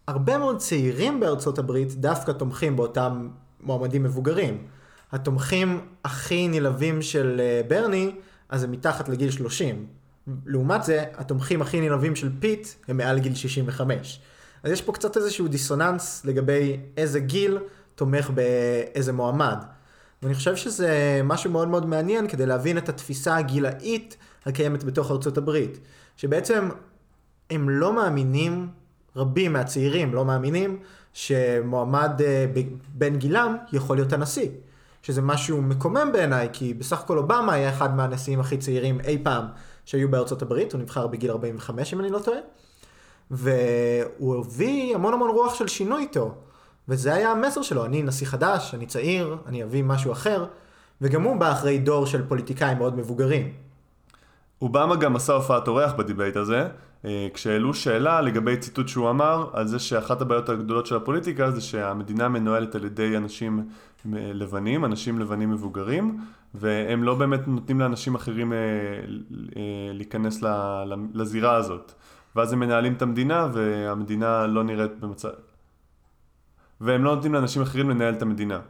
[0.09, 3.29] הרבה מאוד צעירים בארצות הברית דווקא תומכים באותם
[3.61, 4.67] מועמדים מבוגרים.
[5.13, 8.15] התומכים הכי נלהבים של אה, ברני,
[8.49, 9.87] אז הם מתחת לגיל 30.
[10.47, 14.21] לעומת זה, התומכים הכי נלהבים של פיט הם מעל גיל 65.
[14.63, 17.59] אז יש פה קצת איזשהו דיסוננס לגבי איזה גיל
[17.95, 19.59] תומך באיזה מועמד.
[20.23, 24.17] ואני חושב שזה משהו מאוד מאוד מעניין כדי להבין את התפיסה הגילאית
[24.47, 25.79] הקיימת בתוך ארצות הברית.
[26.17, 26.69] שבעצם
[27.51, 28.69] הם לא מאמינים,
[29.17, 30.79] רבים מהצעירים לא מאמינים,
[31.13, 32.47] שמועמד אה,
[32.95, 34.49] בן גילם יכול להיות הנשיא.
[35.07, 39.45] שזה משהו מקומם בעיניי, כי בסך הכל אובמה היה אחד מהנשיאים הכי צעירים אי פעם
[39.85, 42.39] שהיו בארצות הברית, הוא נבחר בגיל 45 אם אני לא טועה,
[43.31, 46.35] והוא הביא המון המון רוח של שינוי איתו,
[46.89, 50.45] וזה היה המסר שלו, אני נשיא חדש, אני צעיר, אני אביא משהו אחר,
[51.01, 53.53] וגם הוא בא אחרי דור של פוליטיקאים מאוד מבוגרים.
[54.63, 56.69] אובמה גם עשה הופעת אורח בדיבייט הזה,
[57.05, 61.61] אה, כשהעלו שאלה לגבי ציטוט שהוא אמר על זה שאחת הבעיות הגדולות של הפוליטיקה זה
[61.61, 66.21] שהמדינה מנוהלת על ידי אנשים אה, לבנים, אנשים לבנים מבוגרים,
[66.55, 68.59] והם לא באמת נותנים לאנשים אחרים אה,
[69.95, 70.43] להיכנס
[71.15, 71.93] לזירה הזאת.
[72.37, 75.29] ואז הם מנהלים את המדינה והמדינה לא נראית במצב...
[76.81, 78.61] והם לא נותנים לאנשים אחרים לנהל את המדינה.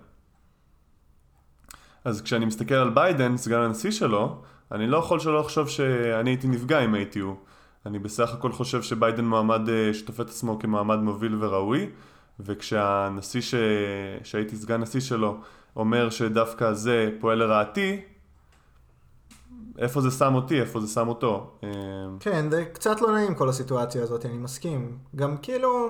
[2.07, 4.43] אז כשאני מסתכל על ביידן, סגן הנשיא שלו,
[4.73, 7.37] אני לא יכול שלא לחשוב שאני הייתי נפגע אם הייתי הוא.
[7.87, 11.91] אני בסך הכל חושב שביידן מועמד אה, שתופס את עצמו כמועמד מוביל וראוי,
[12.41, 13.55] וכשהנשיא ש...
[14.25, 15.37] שהייתי סגן נשיא שלו
[15.77, 18.01] אומר שדווקא זה פועל לרעתי,
[19.79, 21.51] איפה זה שם אותי, איפה זה שם אותו.
[21.65, 21.69] אה,
[22.21, 24.99] כן, זה קצת לא נעים כל הסיטואציה הזאת, אני מסכים.
[25.17, 25.89] גם כאילו,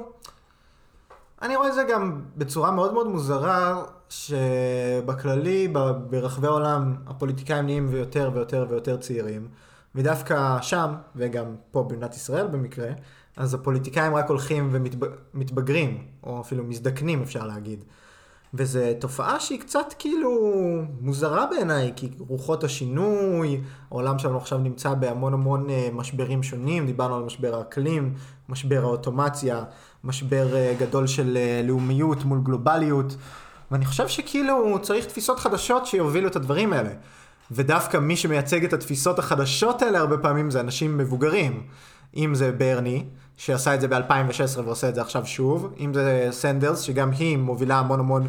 [1.43, 5.69] אני רואה את זה גם בצורה מאוד מאוד מוזרה, שבכללי,
[6.11, 9.49] ברחבי העולם, הפוליטיקאים נהיים ויותר ויותר ויותר צעירים.
[9.95, 12.89] ודווקא שם, וגם פה במדינת ישראל במקרה,
[13.37, 17.85] אז הפוליטיקאים רק הולכים ומתבגרים, או אפילו מזדקנים אפשר להגיד.
[18.57, 20.31] וזו תופעה שהיא קצת כאילו
[21.01, 27.17] מוזרה בעיניי, כי רוחות השינוי, העולם שלנו עכשיו נמצא בהמון המון אה, משברים שונים, דיברנו
[27.17, 28.15] על משבר האקלים,
[28.49, 29.65] משבר האוטומציה,
[30.05, 33.17] משבר אה, גדול של אה, לאומיות מול גלובליות,
[33.71, 36.91] ואני חושב שכאילו צריך תפיסות חדשות שיובילו את הדברים האלה.
[37.51, 41.63] ודווקא מי שמייצג את התפיסות החדשות האלה הרבה פעמים זה אנשים מבוגרים.
[42.17, 43.05] אם זה ברני,
[43.37, 47.79] שעשה את זה ב-2016 ועושה את זה עכשיו שוב, אם זה סנדרס, שגם היא מובילה
[47.79, 48.29] המון המון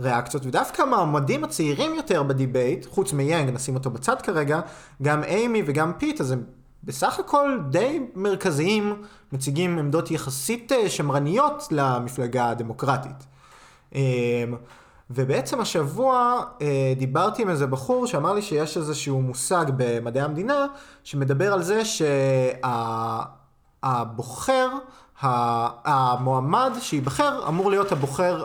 [0.00, 4.60] ריאקציות, ודווקא המועמדים הצעירים יותר בדיבייט, חוץ מיאנג, נשים אותו בצד כרגע,
[5.02, 6.42] גם אימי וגם פיט, אז הם
[6.84, 13.26] בסך הכל די מרכזיים, מציגים עמדות יחסית אה, שמרניות למפלגה הדמוקרטית.
[15.10, 20.66] ובעצם השבוע אה, דיברתי עם איזה בחור שאמר לי שיש איזשהו מושג במדעי המדינה
[21.04, 21.82] שמדבר על זה
[23.82, 24.68] שהבוחר,
[25.20, 28.44] שה, המועמד שייבחר אמור להיות הבוחר,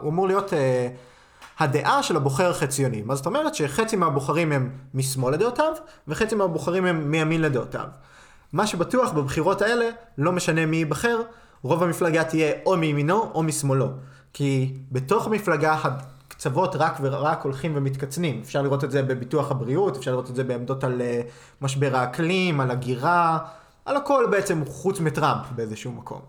[0.00, 0.88] הוא אמור להיות אה,
[1.58, 3.02] הדעה של הבוחר החציוני.
[3.02, 3.54] מה זאת אומרת?
[3.54, 5.72] שחצי מהבוחרים הם משמאל לדעותיו
[6.08, 7.86] וחצי מהבוחרים הם מימין לדעותיו.
[8.52, 11.20] מה שבטוח בבחירות האלה, לא משנה מי ייבחר,
[11.62, 13.88] רוב המפלגה תהיה או מימינו או משמאלו.
[14.34, 18.40] כי בתוך המפלגה הקצוות רק ורק הולכים ומתקצנים.
[18.44, 21.30] אפשר לראות את זה בביטוח הבריאות, אפשר לראות את זה בעמדות על uh,
[21.62, 23.38] משבר האקלים, על הגירה,
[23.84, 26.20] על הכל בעצם חוץ מטראמפ באיזשהו מקום.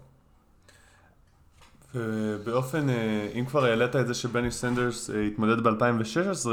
[1.95, 6.47] ובאופן, אה, אם כבר העלית את זה שברני סנדרס אה, התמודד ב-2016,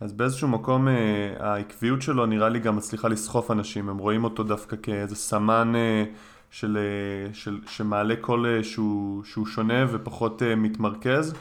[0.00, 0.88] אז באיזשהו מקום
[1.38, 5.72] העקביות שלו נראה לי גם מצליחה לסחוף אנשים, הם רואים אותו דווקא כאיזה סמן
[6.54, 11.34] של, אה, של, שמעלה קול אה, שהוא, שהוא שונה ופחות אה, מתמרכז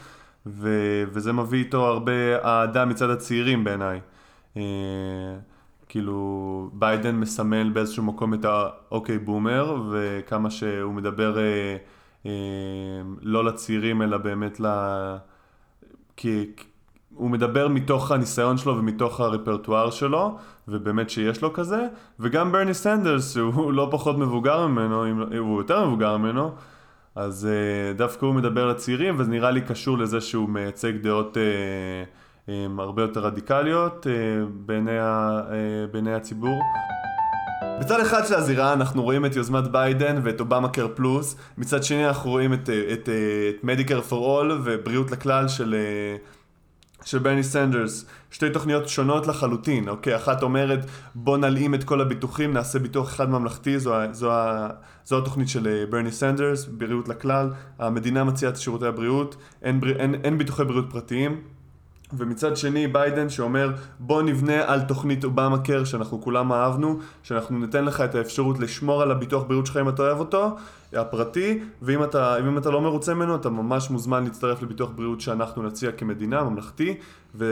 [0.45, 0.69] ו,
[1.07, 3.99] וזה מביא איתו הרבה אהדה מצד הצעירים בעיניי.
[5.93, 11.77] כאילו ביידן מסמל באיזשהו מקום את ה OK boomer וכמה שהוא מדבר אה,
[12.25, 12.31] אה,
[13.21, 14.65] לא לצעירים אלא באמת ל...
[16.15, 16.51] כי,
[17.15, 21.87] הוא מדבר מתוך הניסיון שלו ומתוך הרפרטואר שלו, ובאמת שיש לו כזה,
[22.19, 26.51] וגם ברני סנדרס, שהוא לא פחות מבוגר ממנו, לא- הוא יותר מבוגר ממנו,
[27.15, 32.49] אז uh, דווקא הוא מדבר לצעירים, וזה נראה לי קשור לזה שהוא מייצג דעות uh,
[32.49, 36.61] um, הרבה יותר רדיקליות uh, בעיני, ה, uh, בעיני הציבור.
[37.79, 42.29] בצד אחד של הזירה אנחנו רואים את יוזמת ביידן ואת Obamacare plus, מצד שני אנחנו
[42.29, 43.09] רואים את, את,
[43.49, 45.75] את Medicare for all ובריאות לכלל של,
[47.05, 48.05] של ברני סנדרס.
[48.31, 50.15] שתי תוכניות שונות לחלוטין, אוקיי?
[50.15, 50.79] אחת אומרת
[51.15, 54.31] בוא נלאים את כל הביטוחים, נעשה ביטוח אחד ממלכתי, זו, זו,
[55.05, 57.49] זו התוכנית של ברני סנדרס, בריאות לכלל.
[57.79, 61.41] המדינה מציעה את שירותי הבריאות, אין, אין, אין ביטוחי בריאות פרטיים.
[62.17, 67.85] ומצד שני ביידן שאומר בוא נבנה על תוכנית אובמה קר שאנחנו כולם אהבנו, שאנחנו ניתן
[67.85, 70.55] לך את האפשרות לשמור על הביטוח בריאות שלך אם אתה אוהב אותו,
[70.93, 75.91] הפרטי, ואם אתה, אתה לא מרוצה ממנו אתה ממש מוזמן להצטרף לביטוח בריאות שאנחנו נציע
[75.91, 76.97] כמדינה, ממלכתי,
[77.35, 77.45] ו...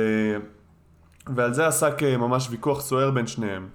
[1.35, 3.67] ועל זה עסק אה, ממש ויכוח סוער בין שניהם.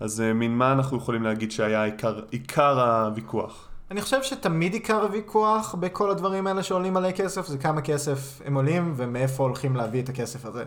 [0.00, 3.69] אז אה, מן מה אנחנו יכולים להגיד שהיה עיקר, עיקר הוויכוח?
[3.90, 8.54] אני חושב שתמיד עיקר הוויכוח בכל הדברים האלה שעולים מלא כסף, זה כמה כסף הם
[8.54, 10.64] עולים ומאיפה הולכים להביא את הכסף הזה.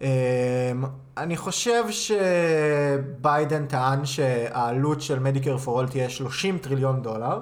[0.00, 0.06] אמ,
[1.16, 7.40] אני חושב שביידן טען שהעלות של מדיקר פור אול תהיה 30 טריליון דולר,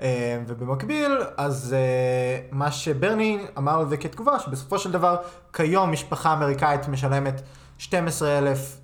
[0.00, 0.06] אמ,
[0.46, 5.16] ובמקביל, אז אה, מה שברני אמר לזה כתגובה, שבסופו של דבר,
[5.52, 7.42] כיום משפחה אמריקאית משלמת
[7.78, 8.76] 12 אלף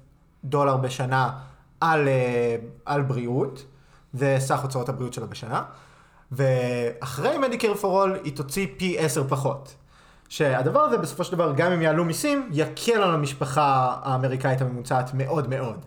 [0.44, 1.30] דולר בשנה
[1.80, 3.64] על, אה, על בריאות.
[4.12, 5.62] זה סך הוצאות הבריאות שלה בשנה.
[6.32, 9.74] ואחרי מדיקר פור אול היא תוציא פי עשר פחות.
[10.28, 15.48] שהדבר הזה בסופו של דבר, גם אם יעלו מיסים, יקל על המשפחה האמריקאית הממוצעת מאוד
[15.48, 15.84] מאוד.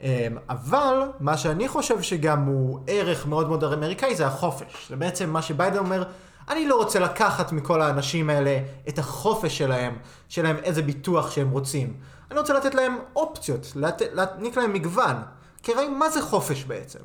[0.00, 0.08] אמ,
[0.48, 4.86] אבל מה שאני חושב שגם הוא ערך מאוד מאוד אמריקאי זה החופש.
[4.88, 6.04] זה בעצם מה שביידן אומר,
[6.48, 9.98] אני לא רוצה לקחת מכל האנשים האלה את החופש שלהם,
[10.28, 11.94] שלהם איזה ביטוח שהם רוצים.
[12.30, 13.72] אני רוצה לתת להם אופציות,
[14.12, 15.16] להעניק להם מגוון.
[15.62, 16.98] כי הרי מה זה חופש בעצם?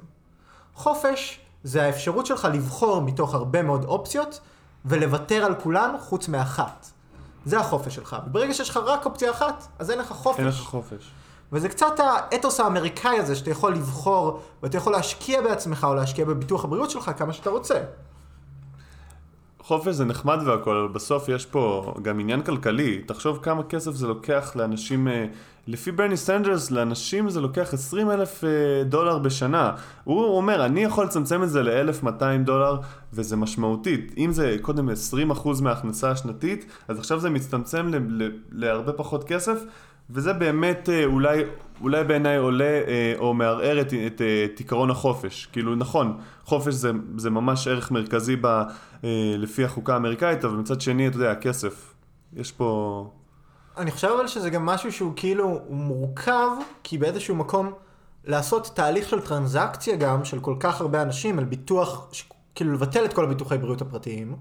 [0.77, 4.39] חופש זה האפשרות שלך לבחור מתוך הרבה מאוד אופציות
[4.85, 6.87] ולוותר על כולן חוץ מאחת.
[7.45, 8.15] זה החופש שלך.
[8.27, 10.39] וברגע שיש לך רק אופציה אחת, אז אין לך חופש.
[10.39, 11.11] אין לך חופש.
[11.51, 16.65] וזה קצת האתוס האמריקאי הזה, שאתה יכול לבחור, ואתה יכול להשקיע בעצמך, או להשקיע בביטוח
[16.65, 17.79] הבריאות שלך כמה שאתה רוצה.
[19.59, 23.01] חופש זה נחמד והכל, אבל בסוף יש פה גם עניין כלכלי.
[23.05, 25.25] תחשוב כמה כסף זה לוקח לאנשים, אה,
[25.67, 29.71] לפי ברני סנדרס, לאנשים זה לוקח 20 אלף אה, דולר בשנה.
[30.03, 32.77] הוא אומר, אני יכול לצמצם את זה ל-1200 דולר,
[33.13, 34.13] וזה משמעותית.
[34.17, 34.93] אם זה קודם 20%
[35.61, 37.91] מההכנסה השנתית, אז עכשיו זה מצטמצם
[38.51, 39.59] להרבה פחות כסף,
[40.09, 41.43] וזה באמת אה, אולי,
[41.81, 45.47] אולי בעיניי עולה אה, או מערער את, את, את עקרון החופש.
[45.51, 48.63] כאילו נכון, חופש זה, זה ממש ערך מרכזי ב, אה,
[49.37, 51.93] לפי החוקה האמריקאית, אבל מצד שני, אתה יודע, הכסף,
[52.35, 53.11] יש פה...
[53.77, 56.49] אני חושב אבל שזה גם משהו שהוא כאילו, מורכב,
[56.83, 57.71] כי באיזשהו מקום
[58.25, 62.07] לעשות תהליך של טרנזקציה גם, של כל כך הרבה אנשים, על ביטוח,
[62.55, 64.35] כאילו לבטל את כל הביטוחי בריאות הפרטיים.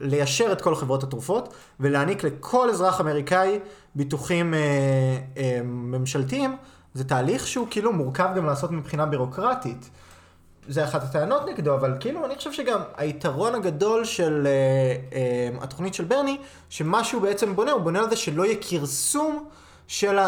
[0.00, 3.58] ליישר את כל חברות התרופות ולהעניק לכל אזרח אמריקאי
[3.94, 4.58] ביטוחים אה,
[5.36, 6.56] אה, ממשלתיים,
[6.94, 9.90] זה תהליך שהוא כאילו מורכב גם לעשות מבחינה בירוקרטית.
[10.68, 15.94] זה אחת הטענות נגדו, אבל כאילו אני חושב שגם היתרון הגדול של אה, אה, התוכנית
[15.94, 19.48] של ברני, שמה שהוא בעצם בונה, הוא בונה על זה שלא יהיה כרסום
[19.86, 20.18] של,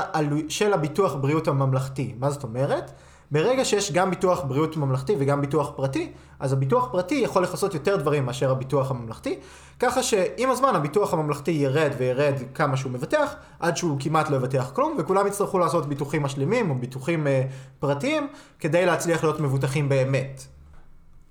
[0.48, 2.14] של הביטוח בריאות הממלכתי.
[2.18, 2.90] מה זאת אומרת?
[3.31, 7.97] ברגע שיש גם ביטוח בריאות ממלכתי וגם ביטוח פרטי, אז הביטוח פרטי יכול לכסות יותר
[7.97, 9.38] דברים מאשר הביטוח הממלכתי,
[9.81, 14.71] ככה שעם הזמן הביטוח הממלכתי ירד וירד כמה שהוא מבטח, עד שהוא כמעט לא יבטח
[14.75, 17.31] כלום, וכולם יצטרכו לעשות ביטוחים משלימים או ביטוחים uh,
[17.79, 18.29] פרטיים,
[18.61, 20.43] כדי להצליח להיות מבוטחים באמת.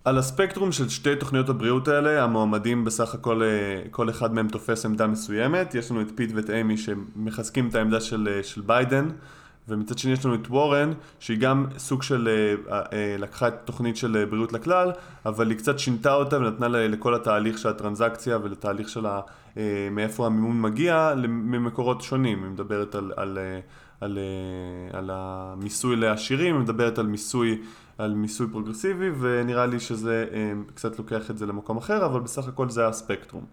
[0.08, 3.48] על הספקטרום של שתי תוכניות הבריאות האלה, המועמדים בסך הכל, אה,
[3.92, 5.76] כל אחד מהם תופס עמדה מסוימת.
[5.76, 9.10] יש לנו את פיט ואת אימי שמחזקים את העמדה של, אה, של ביידן.
[9.68, 12.28] ומצד שני יש לנו את וורן, שהיא גם סוג של,
[12.72, 14.92] אה, אה, לקחה את תוכנית של אה, בריאות לכלל,
[15.26, 19.06] אבל היא קצת שינתה אותה ונתנה לכל התהליך של הטרנזקציה ולתהליך של
[19.92, 22.44] מאיפה המימון מגיע ממקורות שונים.
[22.44, 23.38] היא מדברת על, על,
[24.02, 24.20] על,
[24.94, 27.62] על המיסוי לעשירים, היא מדברת על מיסוי,
[27.98, 30.26] על מיסוי פרוגרסיבי, ונראה לי שזה
[30.76, 33.46] קצת לוקח את זה למקום אחר, אבל בסך הכל זה הספקטרום.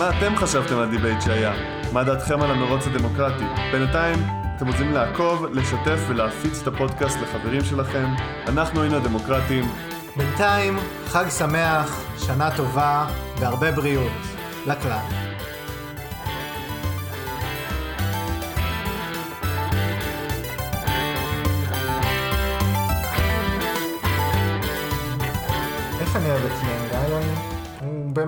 [0.00, 1.52] מה אתם חשבתם על הדיבייט שהיה?
[1.92, 3.44] מה דעתכם על המרוץ הדמוקרטי?
[3.72, 4.18] בינתיים,
[4.56, 8.06] אתם רוצים לעקוב, לשתף ולהפיץ את הפודקאסט לחברים שלכם.
[8.48, 9.64] אנחנו היינו הדמוקרטים.
[10.16, 13.06] בינתיים, חג שמח, שנה טובה
[13.40, 14.12] והרבה בריאות.
[14.66, 15.29] לכלל.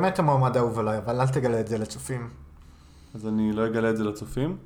[0.03, 2.29] באמת המועמד האהוב עליי, אבל אל תגלה את זה לצופים.
[3.15, 4.57] אז אני לא אגלה את זה לצופים,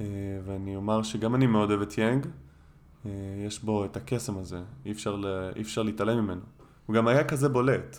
[0.00, 0.06] אה,
[0.44, 2.26] ואני אומר שגם אני מאוד אוהב את יאנג.
[3.06, 3.10] אה,
[3.46, 5.50] יש בו את הקסם הזה, אי אפשר, לה...
[5.56, 6.40] אי אפשר להתעלם ממנו.
[6.86, 7.98] הוא גם היה כזה בולט.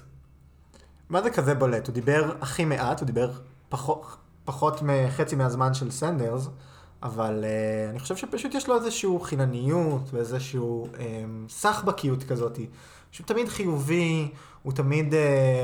[1.10, 1.88] מה זה כזה בולט?
[1.88, 3.32] הוא דיבר הכי מעט, הוא דיבר
[3.70, 4.06] פחות,
[4.46, 6.50] פחות מחצי מהזמן של סנדרס,
[7.04, 10.98] אבל uh, אני חושב שפשוט יש לו איזושהי חינניות ואיזשהו um,
[11.50, 12.60] סחבקיות כזאת,
[13.12, 14.32] שהוא תמיד חיובי,
[14.64, 15.18] הוא תמיד uh,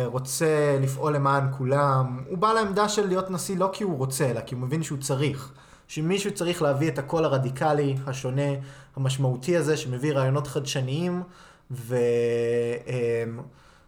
[0.06, 4.42] רוצה לפעול למען כולם, הוא בא לעמדה של להיות נשיא לא כי הוא רוצה, אלא
[4.42, 5.52] כי הוא מבין שהוא צריך.
[5.88, 8.52] שמישהו צריך להביא את הקול הרדיקלי, השונה,
[8.96, 11.24] המשמעותי הזה, שמביא רעיונות חדשניים,
[11.72, 11.98] ו...
[12.86, 13.42] Um,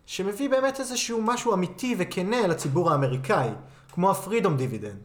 [0.06, 3.50] שמביא באמת איזשהו משהו אמיתי וכנה לציבור האמריקאי,
[3.91, 5.00] כמו הפרידום דיבידנד,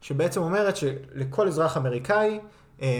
[0.00, 2.38] שבעצם אומרת שלכל אזרח אמריקאי אה,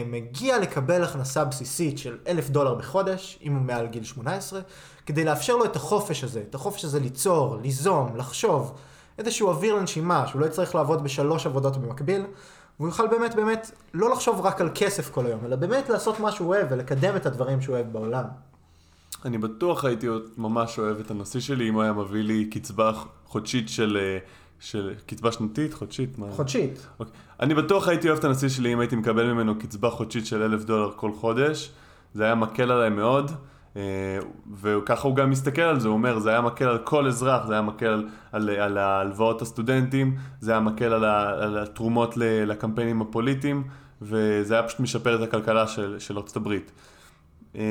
[0.07, 4.61] מגיע לקבל הכנסה בסיסית של אלף דולר בחודש, אם הוא מעל גיל 18,
[5.07, 8.75] כדי לאפשר לו את החופש הזה, את החופש הזה ליצור, ליזום, לחשוב,
[9.19, 12.25] איזשהו אוויר לנשימה, שהוא לא יצטרך לעבוד בשלוש עבודות במקביל,
[12.79, 16.33] והוא יוכל באמת באמת לא לחשוב רק על כסף כל היום, אלא באמת לעשות מה
[16.33, 18.25] שהוא אוהב ולקדם את הדברים שהוא אוהב בעולם.
[19.25, 22.93] אני בטוח הייתי ממש אוהב את הנשיא שלי אם הוא היה מביא לי קצבה
[23.27, 24.19] חודשית של...
[24.63, 26.19] של קצבה שנתית, חודשית?
[26.19, 26.27] מה?
[26.31, 26.87] חודשית.
[26.99, 27.15] אוקיי.
[27.41, 30.65] אני בטוח הייתי אוהב את הנשיא שלי אם הייתי מקבל ממנו קצבה חודשית של אלף
[30.65, 31.73] דולר כל חודש.
[32.15, 33.31] זה היה מקל עליי מאוד,
[33.77, 33.83] אה,
[34.61, 37.53] וככה הוא גם מסתכל על זה, הוא אומר, זה היה מקל על כל אזרח, זה
[37.53, 43.65] היה מקל על, על, על ההלוואות הסטודנטים, זה היה מקל על, על התרומות לקמפיינים הפוליטיים,
[44.03, 46.73] וזה היה פשוט משפר את הכלכלה של, של ארצות הברית.
[47.57, 47.63] אה,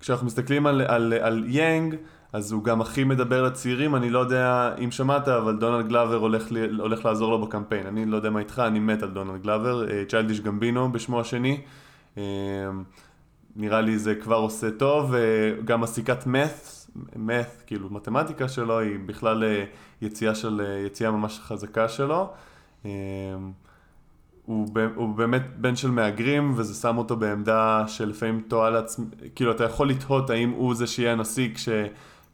[0.00, 1.94] כשאנחנו מסתכלים על, על, על יאנג,
[2.32, 6.48] אז הוא גם הכי מדבר לצעירים, אני לא יודע אם שמעת, אבל דונלד גלובר הולך,
[6.78, 7.86] הולך לעזור לו בקמפיין.
[7.86, 11.60] אני לא יודע מה איתך, אני מת על דונלד גלובר, צ'יילדיש גמבינו בשמו השני.
[12.18, 12.22] אה,
[13.56, 15.20] נראה לי זה כבר עושה טוב, אה,
[15.64, 16.68] גם הסיכת math,
[17.16, 19.64] math, כאילו מתמטיקה שלו, היא בכלל אה,
[20.02, 22.32] יציאה של, יציאה ממש חזקה שלו.
[24.46, 29.64] הוא, הוא באמת בן של מהגרים, וזה שם אותו בעמדה שלפעמים תוהה לעצמי, כאילו אתה
[29.64, 31.68] יכול לתהות האם הוא זה שיהיה הנשיא כש,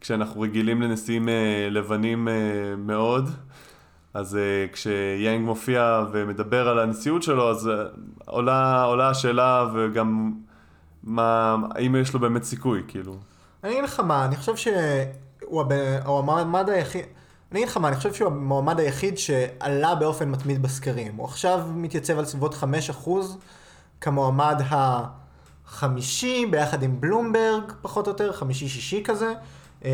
[0.01, 2.33] כשאנחנו רגילים לנשיאים אה, לבנים אה,
[2.77, 3.29] מאוד.
[4.13, 7.69] אז אה, כשיאנג מופיע ומדבר על הנשיאות שלו, אז
[8.25, 10.33] עולה, עולה השאלה וגם
[11.03, 13.15] מה, האם יש לו באמת סיכוי, כאילו.
[13.63, 15.61] אני אגיד לך מה, אני חושב שהוא
[16.05, 17.05] המעמד היחיד...
[17.51, 21.15] אני אגיד לך מה, אני חושב שהוא המועמד היחיד שעלה באופן מתמיד בסקרים.
[21.15, 22.55] הוא עכשיו מתייצב על סביבות
[23.05, 23.09] 5%
[24.01, 29.33] כמועמד החמישי, ביחד עם בלומברג, פחות או יותר, חמישי-שישי כזה.
[29.85, 29.91] אה,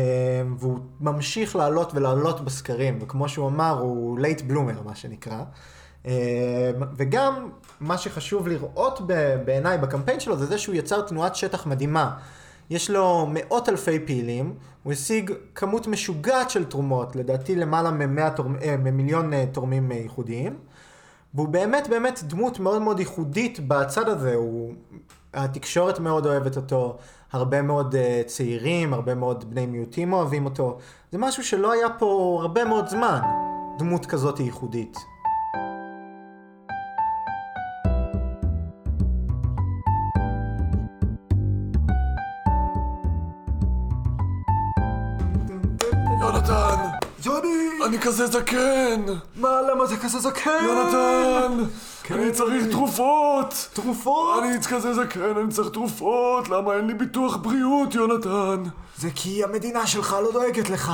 [0.58, 5.42] והוא ממשיך לעלות ולעלות בסקרים, וכמו שהוא אמר, הוא late bloomer, מה שנקרא.
[6.06, 7.50] אה, וגם,
[7.80, 9.00] מה שחשוב לראות
[9.44, 12.16] בעיניי בקמפיין שלו, זה זה שהוא יצר תנועת שטח מדהימה.
[12.70, 17.90] יש לו מאות אלפי פעילים, הוא השיג כמות משוגעת של תרומות, לדעתי למעלה
[18.78, 20.56] ממיליון אה, תורמים אה, ייחודיים,
[21.34, 24.74] והוא באמת באמת דמות מאוד מאוד ייחודית בצד הזה, הוא...
[25.34, 26.96] התקשורת מאוד אוהבת אותו,
[27.32, 30.78] הרבה מאוד uh, צעירים, הרבה מאוד בני מיעוטים אוהבים אותו,
[31.12, 33.20] זה משהו שלא היה פה הרבה מאוד זמן,
[33.78, 35.11] דמות כזאת ייחודית.
[48.02, 49.00] כזה זקן!
[49.36, 50.64] מה, למה זה כזה זקן?
[50.64, 51.64] יונתן!
[52.02, 52.14] כן.
[52.14, 53.68] אני צריך תרופות!
[53.72, 54.42] תרופות?
[54.42, 56.48] אני כזה זקן, אני צריך תרופות!
[56.48, 58.62] למה אין לי ביטוח בריאות, יונתן?
[58.96, 60.92] זה כי המדינה שלך לא דואגת לך.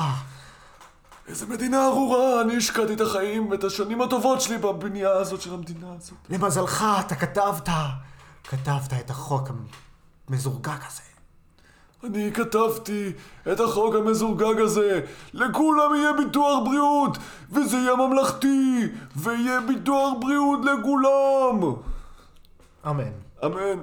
[1.28, 5.86] איזה מדינה ארורה, אני השקעתי את החיים ואת השנים הטובות שלי בבנייה הזאת של המדינה
[5.98, 6.18] הזאת.
[6.30, 7.68] למזלך, אתה כתבת,
[8.44, 9.48] כתבת את החוק
[10.28, 11.02] המזורגג הזה.
[12.04, 13.12] אני כתבתי
[13.52, 15.00] את החוק המזורגג הזה,
[15.34, 17.18] לכולם יהיה ביטוח בריאות,
[17.52, 21.74] וזה יהיה ממלכתי, ויהיה ביטוח בריאות לכולם!
[22.86, 23.12] אמן.
[23.44, 23.78] אמן.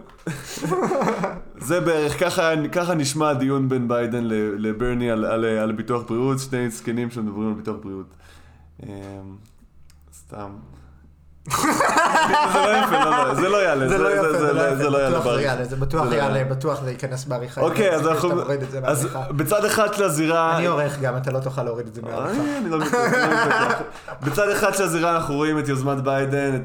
[1.58, 4.24] זה בערך, ככה, ככה נשמע הדיון בין ביידן
[4.58, 8.08] לברני על, על, על ביטוח בריאות, שני זקנים שמדברים על ביטוח בריאות.
[8.84, 8.90] אמ,
[10.14, 10.50] סתם.
[12.54, 14.34] זה לא יפה, לא, לא, זה לא יעלה, זה לא יפה,
[14.78, 17.62] זה לא יעלה, זה בטוח יעלה, בטוח זה ייכנס בעריכה.
[17.62, 18.42] אוקיי, אז אנחנו,
[18.84, 20.58] אז בצד אחד של הזירה...
[20.58, 22.42] אני עורך גם, אתה לא תוכל להוריד את זה מהעריכה.
[22.62, 23.12] אני לא מתכוון.
[24.24, 26.56] בצד אחד של הזירה אנחנו רואים את יוזמת ביידן,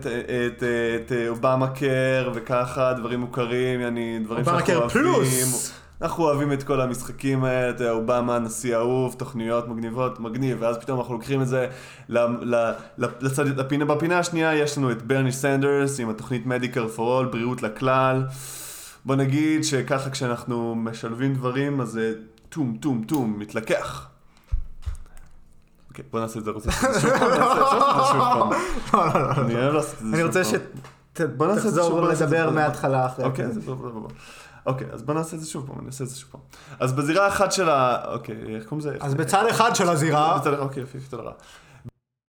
[0.96, 3.80] את אובמה קר וככה, דברים מוכרים,
[4.24, 4.74] דברים שאנחנו
[5.14, 5.46] אוהבים.
[6.02, 10.78] אנחנו אוהבים את כל המשחקים האלה, אתה יודע, אובמה, נשיא אהוב, תוכניות מגניבות, מגניב, ואז
[10.78, 11.66] פתאום אנחנו לוקחים את זה
[12.98, 17.62] לצד, לפינה, בפינה השנייה יש לנו את ברני סנדרס עם התוכנית Medicare for All, בריאות
[17.62, 18.26] לכלל.
[19.04, 22.14] בוא נגיד שככה כשאנחנו משלבים דברים, אז זה
[22.48, 24.06] טום, טום, טום, מתלקח.
[25.88, 28.50] אוקיי, בוא נעשה את זה, רוצה לעשות את זה שוב פעם?
[29.54, 29.82] לא, לא, לא.
[30.14, 30.42] אני רוצה
[31.14, 33.24] שתחזור לדבר מההתחלה אחרי.
[33.24, 34.08] אוקיי, זה טוב.
[34.66, 36.40] אוקיי, אז בוא נעשה את זה שוב פעם, אני אעשה את זה שוב פעם.
[36.80, 37.96] אז בזירה אחת של ה...
[38.12, 38.96] אוקיי, איך קוראים לזה?
[39.00, 41.32] אז בצד אחד של הזירה, בצד- אוקיי, יופי, תודה רבה.